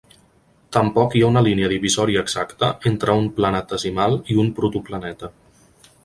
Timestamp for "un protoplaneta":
4.45-5.31